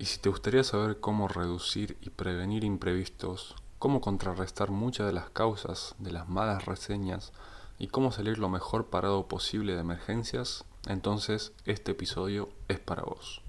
[0.00, 5.28] Y si te gustaría saber cómo reducir y prevenir imprevistos, cómo contrarrestar muchas de las
[5.28, 7.34] causas de las malas reseñas
[7.78, 13.42] y cómo salir lo mejor parado posible de emergencias, entonces este episodio es para vos.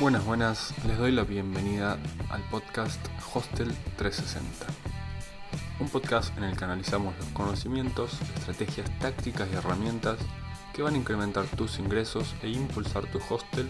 [0.00, 1.96] Buenas, buenas, les doy la bienvenida
[2.28, 2.98] al podcast
[3.32, 4.91] Hostel 360.
[5.82, 10.16] Un podcast en el que analizamos los conocimientos, estrategias tácticas y herramientas
[10.72, 13.68] que van a incrementar tus ingresos e impulsar tu hostel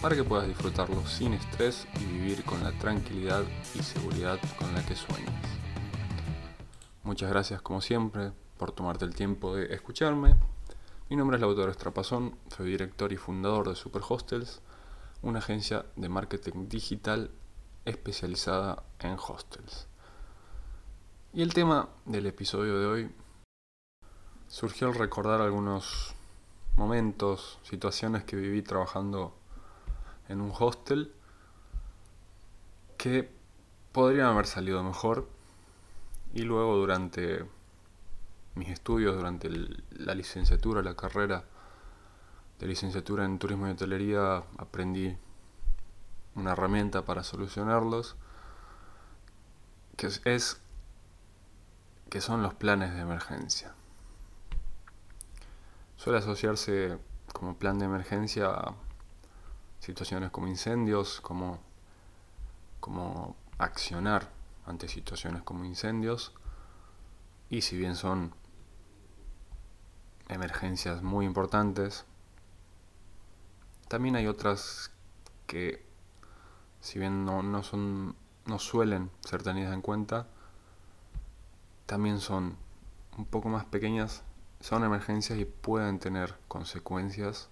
[0.00, 3.42] para que puedas disfrutarlo sin estrés y vivir con la tranquilidad
[3.74, 5.34] y seguridad con la que sueñas.
[7.02, 10.36] Muchas gracias como siempre por tomarte el tiempo de escucharme.
[11.10, 14.62] Mi nombre es Lautaro Estrapazón, soy director y fundador de Super Hostels
[15.22, 17.32] una agencia de marketing digital
[17.84, 19.88] especializada en hostels.
[21.32, 23.10] Y el tema del episodio de hoy
[24.46, 26.14] surgió al recordar algunos
[26.76, 29.34] momentos, situaciones que viví trabajando
[30.28, 31.12] en un hostel
[32.96, 33.30] que
[33.92, 35.28] podrían haber salido mejor
[36.32, 37.44] y luego durante
[38.54, 39.50] mis estudios, durante
[39.90, 41.44] la licenciatura, la carrera,
[42.58, 45.16] de licenciatura en turismo y hotelería aprendí
[46.34, 48.16] una herramienta para solucionarlos,
[49.96, 50.60] que es,
[52.10, 53.74] que son los planes de emergencia.
[55.96, 56.98] Suele asociarse
[57.32, 58.74] como plan de emergencia a
[59.80, 61.60] situaciones como incendios, como,
[62.80, 64.30] como accionar
[64.66, 66.32] ante situaciones como incendios,
[67.50, 68.34] y si bien son
[70.28, 72.04] emergencias muy importantes,
[73.88, 74.92] también hay otras
[75.46, 75.84] que,
[76.80, 80.28] si bien no, son, no suelen ser tenidas en cuenta,
[81.88, 82.58] también son
[83.16, 84.22] un poco más pequeñas,
[84.60, 87.48] son emergencias y pueden tener consecuencias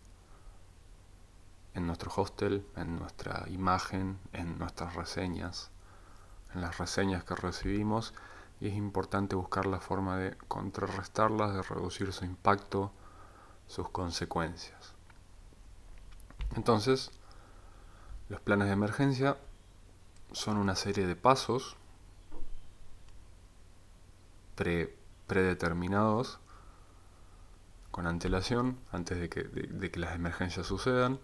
[1.73, 5.71] en nuestro hostel, en nuestra imagen, en nuestras reseñas,
[6.55, 8.13] en las reseñas que recibimos
[8.61, 12.93] y es importante buscar la forma de contrarrestarlas, de reducir su impacto,
[13.67, 14.93] sus consecuencias.
[16.57, 17.11] Entonces,
[18.29, 19.39] los planes de emergencia
[20.33, 21.79] son una serie de pasos
[25.27, 26.41] predeterminados
[27.91, 31.19] con antelación antes de que, de que las emergencias sucedan.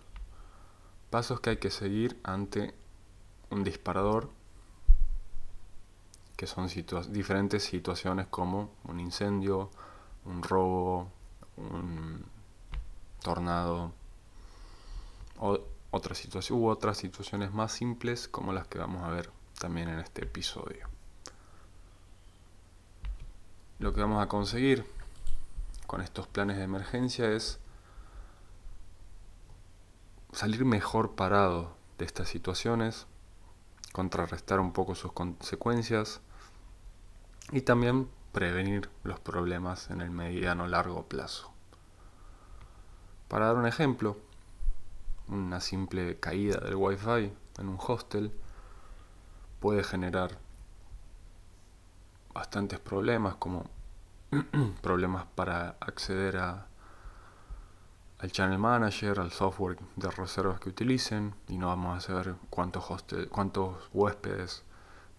[1.10, 2.75] Pasos que hay que seguir ante
[3.50, 4.31] un disparador,
[6.37, 6.69] que son
[7.10, 9.70] diferentes situaciones como un incendio,
[10.25, 11.10] un robo,
[11.56, 12.25] un
[13.22, 13.93] tornado,
[15.38, 20.25] o u otras situaciones más simples como las que vamos a ver también en este
[20.25, 20.88] episodio.
[23.82, 24.87] Lo que vamos a conseguir
[25.88, 27.59] con estos planes de emergencia es
[30.31, 33.09] salir mejor parado de estas situaciones,
[33.91, 36.20] contrarrestar un poco sus consecuencias
[37.50, 41.50] y también prevenir los problemas en el mediano largo plazo.
[43.26, 44.16] Para dar un ejemplo,
[45.26, 48.32] una simple caída del wifi en un hostel
[49.59, 50.38] puede generar
[52.34, 53.65] bastantes problemas como
[54.82, 56.66] problemas para acceder a,
[58.19, 62.91] al channel manager, al software de reservas que utilicen y no vamos a saber cuántos,
[62.91, 64.65] hostel, cuántos huéspedes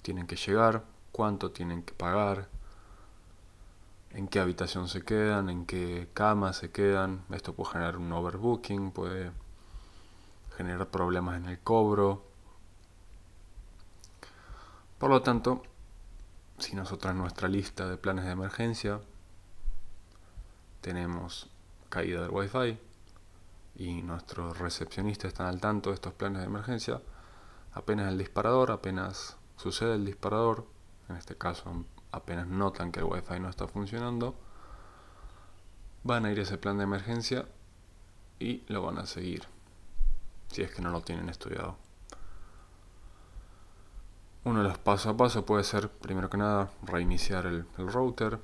[0.02, 2.48] tienen que llegar, cuánto tienen que pagar,
[4.12, 7.24] en qué habitación se quedan, en qué cama se quedan.
[7.32, 9.32] Esto puede generar un overbooking, puede
[10.56, 12.24] generar problemas en el cobro.
[14.98, 15.64] Por lo tanto,
[16.58, 19.02] si nosotros nuestra lista de planes de emergencia
[20.82, 21.50] tenemos
[21.90, 22.80] caída del wifi
[23.76, 27.02] y nuestros recepcionistas están al tanto de estos planes de emergencia,
[27.74, 30.68] apenas el disparador, apenas sucede el disparador,
[31.10, 34.36] en este caso apenas notan que el wifi no está funcionando,
[36.04, 37.48] van a ir a ese plan de emergencia
[38.40, 39.48] y lo van a seguir
[40.52, 41.78] si es que no lo tienen estudiado.
[44.46, 48.40] Uno de los pasos a paso puede ser, primero que nada, reiniciar el, router.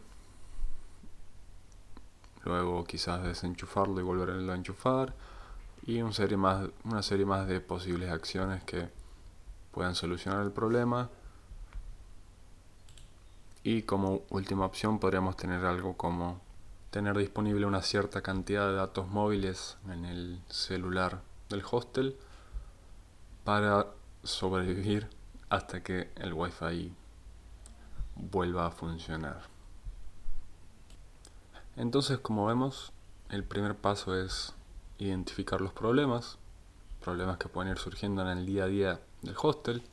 [2.45, 5.13] Luego quizás desenchufarlo y volverlo a enchufar.
[5.85, 8.87] Y serie, más, una serie más de posibles acciones que
[9.71, 11.09] puedan solucionar el problema.
[13.63, 16.39] Y como última opción podríamos tener algo como
[16.91, 22.17] tener disponible una cierta cantidad de datos móviles en el celular del hostel
[23.43, 23.87] para
[24.23, 25.18] sobrevivir
[25.49, 26.93] hasta que el wifi
[28.15, 29.41] vuelva a funcionar.
[31.75, 32.91] Entonces, como vemos,
[33.29, 34.53] el primer paso es
[34.97, 36.37] identificar los problemas,
[37.01, 39.83] problemas que pueden ir surgiendo en el día a día del hostel.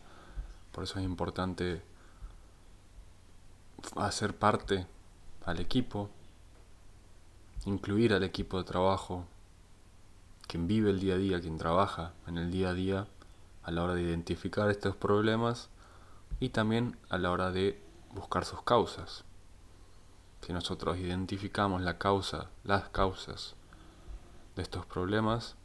[0.72, 1.82] Por eso es importante
[3.94, 4.86] hacer parte
[5.44, 6.10] al equipo,
[7.64, 9.24] incluir al equipo de trabajo,
[10.48, 13.06] quien vive el día a día, quien trabaja en el día a día
[13.66, 15.68] a la hora de identificar estos problemas
[16.38, 17.82] y también a la hora de
[18.14, 19.24] buscar sus causas.
[20.40, 23.56] Si nosotros identificamos la causa, las causas
[24.54, 25.56] de estos problemas,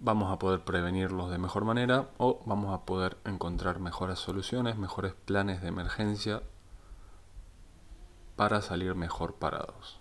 [0.00, 5.12] vamos a poder prevenirlos de mejor manera o vamos a poder encontrar mejores soluciones, mejores
[5.12, 6.42] planes de emergencia
[8.36, 9.98] para salir mejor parados.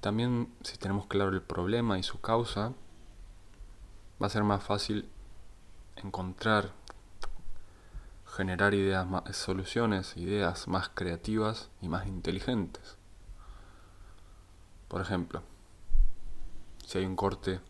[0.00, 2.74] También si tenemos claro el problema y su causa,
[4.20, 5.08] va a ser más fácil
[5.96, 6.72] encontrar,
[8.26, 12.96] generar ideas más, soluciones, ideas más creativas y más inteligentes.
[14.88, 15.42] Por ejemplo,
[16.86, 17.60] si hay un corte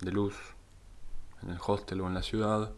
[0.00, 0.36] de luz
[1.42, 2.72] en el hostel o en la ciudad,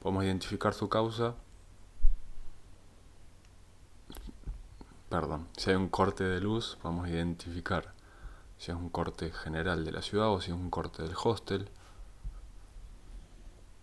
[0.00, 1.34] podemos identificar su causa.
[5.08, 7.92] Perdón, si hay un corte de luz, podemos identificar
[8.56, 11.68] si es un corte general de la ciudad o si es un corte del hostel.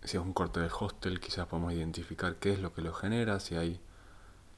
[0.04, 3.38] Si es un corte del hostel, quizás podemos identificar qué es lo que lo genera,
[3.38, 3.80] si hay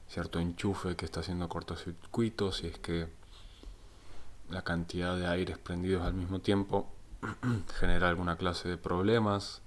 [0.07, 3.09] cierto enchufe que está haciendo cortocircuito, si es que
[4.49, 6.87] la cantidad de aires prendidos al mismo tiempo
[7.79, 9.61] genera alguna clase de problemas.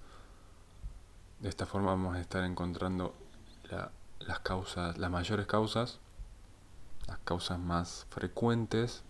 [1.40, 3.14] De esta forma vamos a estar encontrando
[4.20, 5.98] las causas, las mayores causas,
[7.06, 9.02] las causas más frecuentes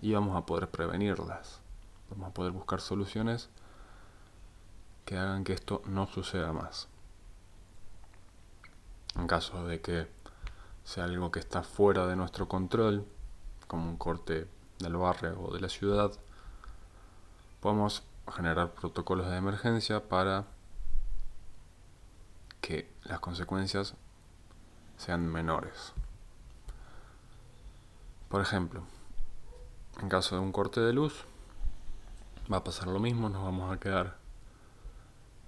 [0.00, 1.60] y vamos a poder prevenirlas.
[2.10, 3.50] Vamos a poder buscar soluciones
[5.08, 6.86] que hagan que esto no suceda más.
[9.16, 10.06] En caso de que
[10.84, 13.06] sea algo que está fuera de nuestro control,
[13.66, 14.46] como un corte
[14.78, 16.12] del barrio o de la ciudad,
[17.62, 20.44] podemos generar protocolos de emergencia para
[22.60, 23.94] que las consecuencias
[24.98, 25.94] sean menores.
[28.28, 28.82] Por ejemplo,
[30.02, 31.24] en caso de un corte de luz,
[32.52, 34.17] va a pasar lo mismo, nos vamos a quedar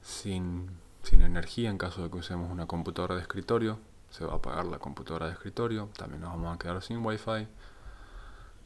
[0.03, 0.71] sin,
[1.03, 3.79] sin energía en caso de que usemos una computadora de escritorio,
[4.11, 7.47] se va a apagar la computadora de escritorio, también nos vamos a quedar sin wifi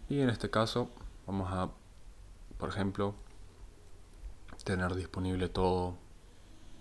[0.09, 0.91] y en este caso
[1.27, 1.71] vamos a,
[2.59, 3.15] por ejemplo,
[4.65, 5.97] tener disponible todo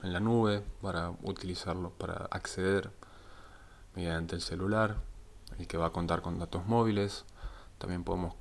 [0.03, 2.91] en la nube para utilizarlo para acceder
[3.95, 4.97] mediante el celular,
[5.57, 7.25] el que va a contar con datos móviles.
[7.77, 8.35] También podemos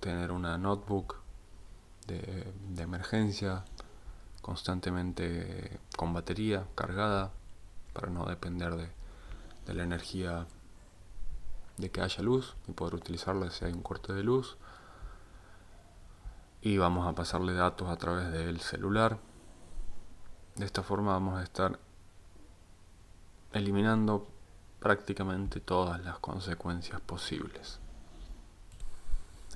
[0.00, 1.16] tener una notebook
[2.06, 3.64] de, emergencia
[4.46, 7.32] constantemente con batería cargada
[7.92, 8.88] para no depender de,
[9.66, 10.46] de la energía
[11.78, 14.56] de que haya luz y poder utilizarla si hay un corte de luz
[16.62, 19.18] y vamos a pasarle datos a través del celular.
[20.54, 21.80] De esta forma vamos a estar
[23.52, 24.28] eliminando
[24.78, 27.80] prácticamente todas las consecuencias posibles.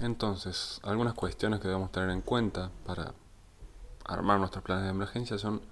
[0.01, 3.15] Entonces, algunas cuestiones que debemos tener en cuenta para
[4.13, 5.63] armar nuestros planes de emergencia son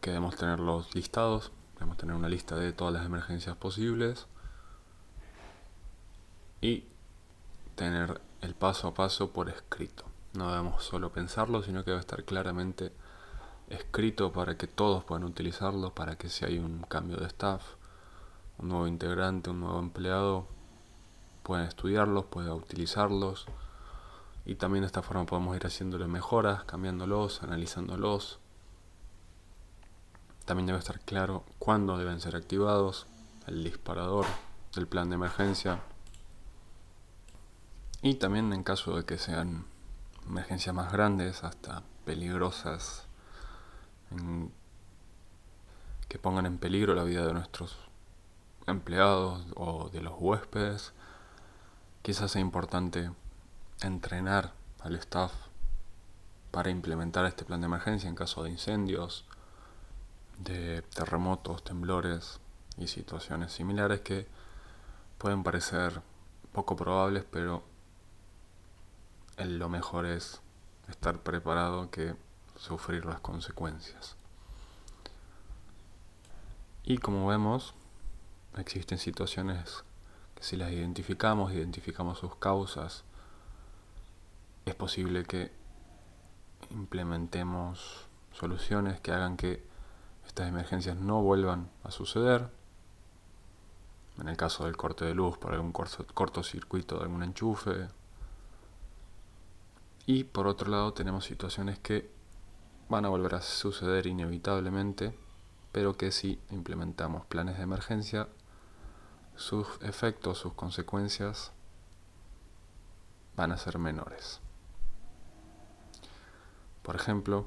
[0.00, 4.26] que debemos tener los listados, debemos tener una lista de todas las emergencias posibles
[6.60, 6.84] y
[7.74, 10.04] tener el paso a paso por escrito.
[10.34, 12.92] No debemos solo pensarlo, sino que debe estar claramente
[13.68, 17.62] escrito para que todos puedan utilizarlo, para que si hay un cambio de staff,
[18.58, 20.46] un nuevo integrante, un nuevo empleado,
[21.42, 23.46] puedan estudiarlos, puedan utilizarlos.
[24.50, 28.40] Y también de esta forma podemos ir haciéndole mejoras, cambiándolos, analizándolos.
[30.44, 33.06] También debe estar claro cuándo deben ser activados,
[33.46, 34.26] el disparador
[34.74, 35.80] del plan de emergencia.
[38.02, 39.66] Y también en caso de que sean
[40.26, 43.06] emergencias más grandes hasta peligrosas
[46.08, 47.76] que pongan en peligro la vida de nuestros
[48.66, 50.92] empleados o de los huéspedes.
[52.02, 53.12] Quizás sea importante
[53.82, 55.32] entrenar al staff
[56.50, 59.24] para implementar este plan de emergencia en caso de incendios,
[60.38, 62.40] de terremotos, temblores
[62.76, 64.26] y situaciones similares que
[65.18, 66.02] pueden parecer
[66.52, 67.62] poco probables, pero
[69.38, 70.40] lo mejor es
[70.88, 72.14] estar preparado que
[72.56, 74.16] sufrir las consecuencias.
[76.82, 77.74] Y como vemos,
[78.56, 79.84] existen situaciones
[80.34, 83.04] que si las identificamos, identificamos sus causas,
[84.70, 85.52] es posible que
[86.70, 89.62] implementemos soluciones que hagan que
[90.26, 92.48] estas emergencias no vuelvan a suceder
[94.20, 97.88] en el caso del corte de luz por algún cortocircuito de algún enchufe.
[100.06, 102.10] Y por otro lado tenemos situaciones que
[102.88, 105.14] van a volver a suceder inevitablemente,
[105.72, 108.28] pero que si implementamos planes de emergencia,
[109.36, 111.52] sus efectos, sus consecuencias
[113.36, 114.40] van a ser menores.
[116.82, 117.46] Por ejemplo,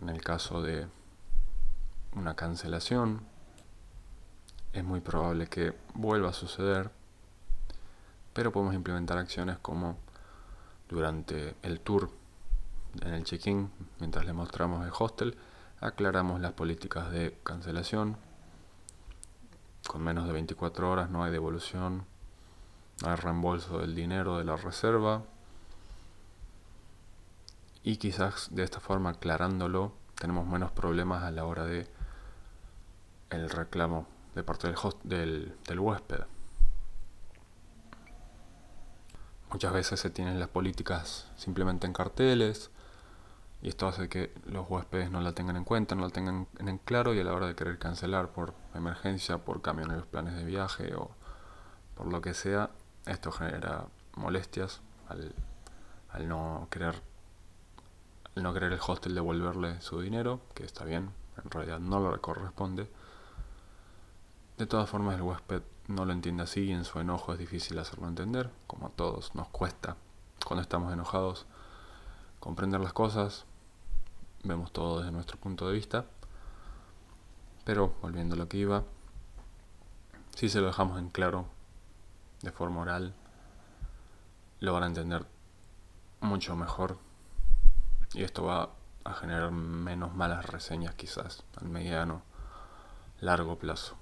[0.00, 0.86] en el caso de
[2.14, 3.26] una cancelación,
[4.72, 6.90] es muy probable que vuelva a suceder,
[8.32, 9.96] pero podemos implementar acciones como
[10.88, 12.10] durante el tour,
[13.02, 15.36] en el check-in, mientras le mostramos el hostel,
[15.80, 18.16] aclaramos las políticas de cancelación.
[19.86, 22.06] Con menos de 24 horas no hay devolución,
[23.02, 25.22] no hay reembolso del dinero de la reserva.
[27.84, 31.86] Y quizás de esta forma aclarándolo tenemos menos problemas a la hora de
[33.28, 36.22] el reclamo de parte del, host, del, del huésped.
[39.50, 42.70] Muchas veces se tienen las políticas simplemente en carteles
[43.60, 46.78] y esto hace que los huéspedes no la tengan en cuenta, no la tengan en
[46.78, 50.34] claro y a la hora de querer cancelar por emergencia, por cambio en los planes
[50.36, 51.10] de viaje o
[51.94, 52.70] por lo que sea,
[53.04, 53.84] esto genera
[54.16, 55.34] molestias al,
[56.10, 57.13] al no querer
[58.36, 61.10] no querer el hostel devolverle su dinero, que está bien,
[61.42, 62.90] en realidad no le corresponde.
[64.58, 67.78] De todas formas el huésped no lo entiende así y en su enojo es difícil
[67.78, 69.96] hacerlo entender, como a todos nos cuesta
[70.44, 71.46] cuando estamos enojados
[72.38, 73.46] comprender las cosas,
[74.42, 76.04] vemos todo desde nuestro punto de vista,
[77.64, 78.84] pero volviendo a lo que iba,
[80.34, 81.46] si se lo dejamos en claro
[82.42, 83.14] de forma oral,
[84.60, 85.24] lo van a entender
[86.20, 86.98] mucho mejor
[88.14, 88.70] y esto va
[89.04, 92.22] a generar menos malas reseñas quizás al mediano
[93.20, 93.96] largo plazo.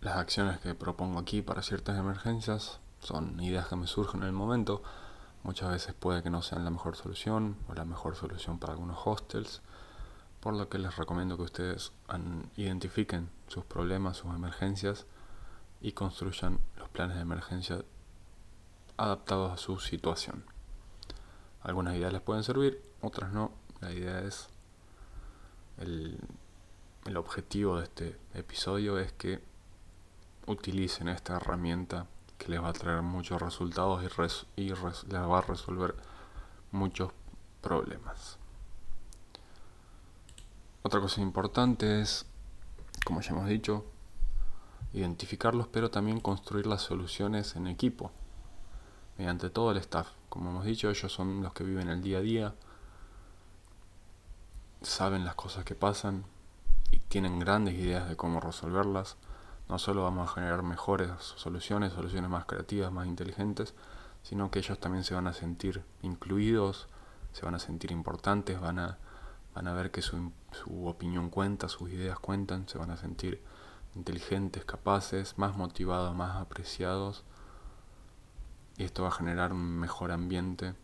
[0.00, 4.32] Las acciones que propongo aquí para ciertas emergencias son ideas que me surgen en el
[4.32, 4.82] momento.
[5.42, 8.98] Muchas veces puede que no sean la mejor solución o la mejor solución para algunos
[9.04, 9.62] hostels,
[10.40, 11.92] por lo que les recomiendo que ustedes
[12.56, 15.06] identifiquen sus problemas, sus emergencias
[15.80, 17.84] y construyan los planes de emergencia
[18.96, 20.44] adaptados a su situación.
[21.62, 23.52] Algunas ideas les pueden servir, otras no.
[23.80, 24.48] La idea es,
[25.78, 26.18] el,
[27.16, 29.42] objetivo de este episodio es que
[30.46, 32.06] utilicen esta herramienta
[32.38, 34.02] que les va a traer muchos resultados
[34.56, 35.94] y, les va a resolver
[36.70, 37.12] muchos
[37.60, 38.38] problemas.
[40.82, 42.26] Otra cosa importante es,
[43.04, 43.84] como ya hemos dicho,
[44.92, 48.12] identificarlos, pero también construir las soluciones en equipo,
[49.20, 50.08] mediante todo el staff.
[50.30, 52.54] Como hemos dicho, ellos son los que viven el día a día,
[54.80, 56.24] saben las cosas que pasan
[56.90, 59.16] y tienen grandes ideas de cómo resolverlas
[59.68, 63.74] no solo vamos a generar mejores soluciones, soluciones más creativas, más inteligentes,
[64.22, 66.88] sino que ellos también se van a sentir incluidos,
[67.32, 68.98] se van a sentir importantes, van a,
[69.54, 73.40] van a ver que su, su opinión cuenta, sus ideas cuentan, se van a sentir
[73.94, 77.22] inteligentes, capaces, más motivados, más apreciados.
[78.80, 80.74] Y esto va a generar un mejor ambiente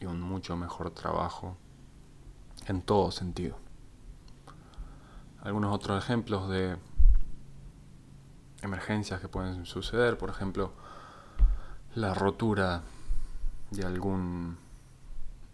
[0.00, 1.56] y un mucho mejor trabajo
[2.66, 3.56] en todo sentido.
[5.40, 6.76] Algunos otros ejemplos de
[8.60, 10.74] emergencias que pueden suceder, por ejemplo,
[11.94, 12.82] la rotura
[13.70, 14.58] de algún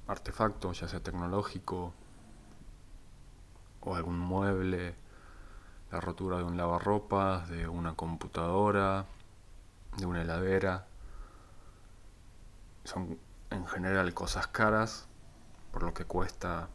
[0.08, 1.94] artefacto, ya sea tecnológico
[3.82, 4.96] o algún mueble,
[5.92, 9.06] la rotura de un lavarropas, de una computadora,
[9.96, 10.88] de una heladera.
[12.86, 13.18] Son
[13.50, 15.08] en general cosas caras,
[15.72, 16.68] por lo que cuesta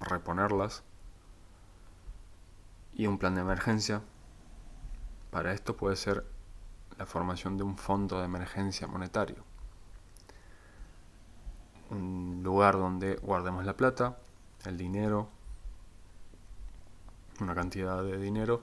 [0.00, 0.82] reponerlas.
[2.94, 4.02] Y un plan de emergencia
[5.30, 6.26] para esto puede ser
[6.98, 9.44] la formación de un fondo de emergencia monetario.
[11.90, 14.18] Un lugar donde guardemos la plata,
[14.64, 15.28] el dinero,
[17.40, 18.60] una cantidad de dinero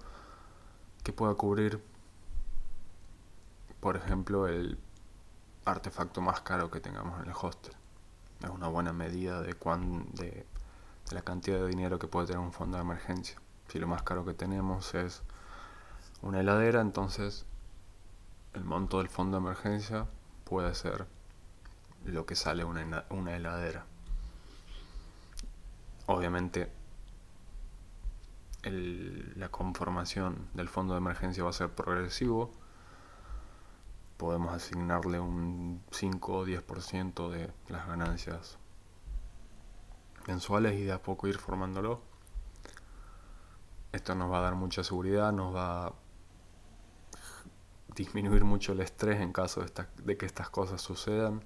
[1.03, 1.81] que pueda cubrir,
[3.79, 4.77] por ejemplo, el
[5.65, 7.73] artefacto más caro que tengamos en el hostel.
[8.43, 9.53] Es una buena medida de,
[10.13, 13.39] de, de la cantidad de dinero que puede tener un fondo de emergencia.
[13.69, 15.23] Si lo más caro que tenemos es
[16.21, 17.45] una heladera, entonces
[18.53, 20.07] el monto del fondo de emergencia
[20.43, 21.07] puede ser
[22.05, 23.85] lo que sale una, una heladera.
[26.05, 26.71] Obviamente
[28.63, 32.51] la conformación del fondo de emergencia va a ser progresivo.
[34.23, 38.57] Podemos asignarle un 5 o 10% de las ganancias
[40.27, 41.99] mensuales y de a poco ir formándolo.
[43.91, 45.93] Esto nos va a dar mucha seguridad, nos va
[47.93, 49.65] disminuir mucho el estrés en caso
[50.05, 51.43] de, que estas cosas sucedan,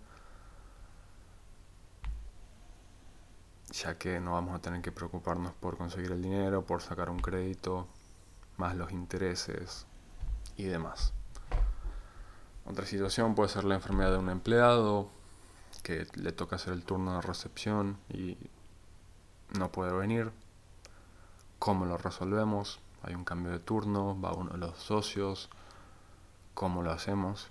[3.72, 7.18] ya que no vamos a tener que preocuparnos por conseguir el dinero, por sacar un
[7.18, 7.88] crédito,
[8.58, 9.88] más los intereses
[10.58, 11.17] y demás.
[12.70, 15.10] Otra situación puede ser la enfermedad de un empleado
[15.84, 18.38] que le toca hacer el turno de recepción y
[19.58, 20.34] no puede venir.
[21.60, 22.82] ¿Cómo lo resolvemos?
[23.04, 25.50] Hay un cambio de turno, va uno de los socios,
[26.54, 27.48] cómo lo hacemos.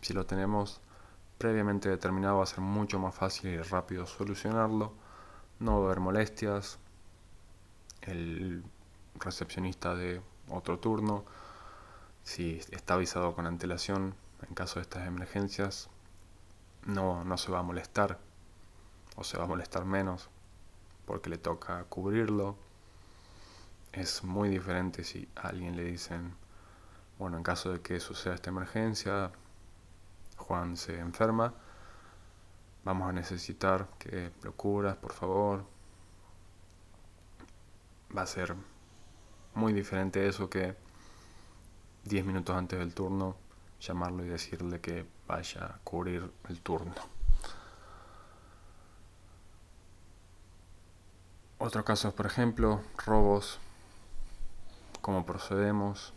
[0.00, 0.80] Si lo tenemos
[1.38, 4.92] previamente determinado va a ser mucho más fácil y rápido solucionarlo.
[5.60, 6.78] No va a haber molestias.
[8.02, 8.64] El
[9.14, 10.20] recepcionista de
[10.50, 11.24] otro turno,
[12.24, 15.88] si está avisado con antelación en caso de estas emergencias,
[16.84, 18.18] no, no se va a molestar
[19.16, 20.28] o se va a molestar menos
[21.06, 22.56] porque le toca cubrirlo.
[23.92, 26.34] Es muy diferente si a alguien le dicen
[27.18, 29.32] bueno, en caso de que suceda esta emergencia,
[30.36, 31.54] Juan se enferma,
[32.84, 35.64] vamos a necesitar que lo cubras, por favor.
[38.16, 38.54] Va a ser
[39.54, 40.76] muy diferente eso que
[42.04, 43.36] 10 minutos antes del turno
[43.80, 46.94] llamarlo y decirle que vaya a cubrir el turno.
[51.58, 53.58] Otros casos, por ejemplo, robos,
[55.00, 56.12] cómo procedemos,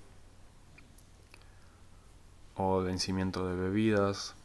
[2.55, 4.35] o vencimiento de bebidas.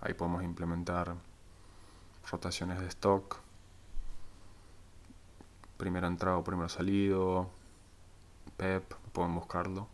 [0.00, 1.16] Ahí podemos implementar
[2.30, 3.38] rotaciones de stock.
[5.76, 7.50] Primero entrado, primero salido.
[8.56, 9.88] PEP, pueden buscarlo.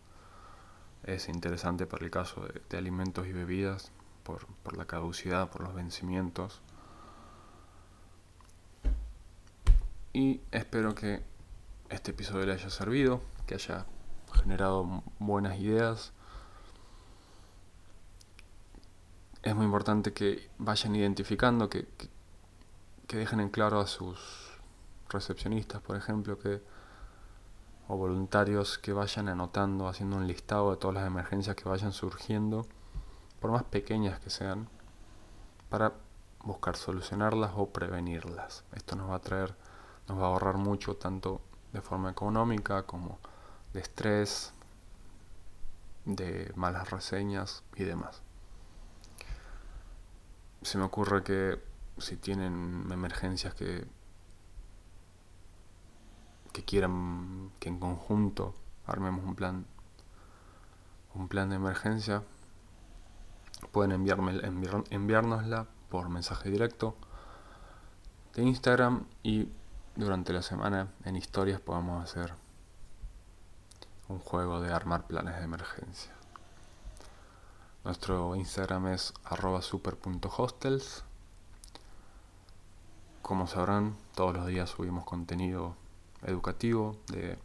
[1.05, 5.75] Es interesante para el caso de, alimentos y bebidas, por, por la caducidad, por los
[5.75, 6.61] vencimientos.
[10.13, 11.23] Y espero que
[11.91, 13.87] este episodio le haya servido, que haya
[14.33, 16.13] generado buenas ideas
[19.47, 21.87] es muy importante que vayan identificando, que,
[23.07, 24.19] que, dejen en claro a sus
[25.09, 26.61] recepcionistas, por ejemplo, que
[27.89, 32.67] o voluntarios que vayan anotando, haciendo un listado de todas las emergencias que vayan surgiendo,
[33.41, 34.69] por más pequeñas que sean,
[35.69, 35.93] para
[36.43, 38.65] buscar solucionarlas o prevenirlas.
[38.75, 39.55] Esto nos va a traer,
[40.09, 41.41] nos va a ahorrar mucho, tanto
[41.73, 43.19] de forma económica como
[43.73, 44.53] de estrés,
[46.05, 48.23] de malas reseñas y demás
[50.67, 51.61] se me ocurre que
[51.99, 53.87] si tienen emergencias que
[56.57, 58.55] que quieran que en conjunto
[58.87, 59.67] armemos un plan
[61.15, 62.23] un plan de emergencia
[63.73, 66.97] pueden enviarme enviar, enviárnosla por mensaje directo
[68.35, 69.51] de Instagram y
[69.97, 72.33] durante la semana en historias podemos hacer
[74.09, 76.17] un juego de armar planes de emergencia
[77.85, 79.15] nuestro Instagram es
[79.61, 81.05] super.hostels.
[83.23, 85.77] Como sabrán, todos los días subimos contenido
[86.27, 87.39] educativo de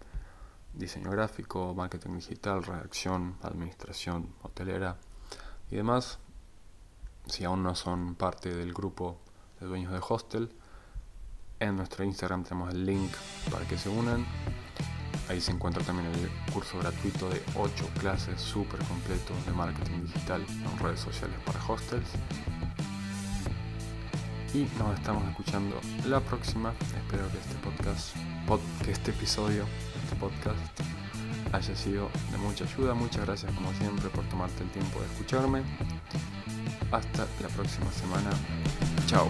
[0.73, 4.97] diseño gráfico, marketing digital, redacción, administración hotelera
[5.69, 6.19] y demás.
[7.27, 9.17] Si aún no son parte del grupo
[9.59, 10.51] de dueños de hostel,
[11.59, 13.11] en nuestro Instagram tenemos el link
[13.51, 14.25] para que se unan
[15.31, 20.45] Ahí se encuentra también el curso gratuito de 8 clases súper completo de marketing digital
[20.49, 22.09] en redes sociales para hostels.
[24.53, 26.73] Y nos estamos escuchando la próxima.
[26.81, 28.15] Espero que este podcast,
[28.83, 29.63] que este episodio,
[30.03, 30.59] este podcast,
[31.53, 32.93] haya sido de mucha ayuda.
[32.93, 35.61] Muchas gracias como siempre por tomarte el tiempo de escucharme.
[36.91, 38.29] Hasta la próxima semana.
[39.07, 39.29] Chao.